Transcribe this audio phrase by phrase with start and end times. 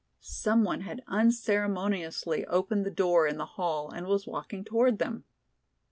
[0.21, 5.25] Some one had unceremoniously opened the door in the hall and was walking toward them.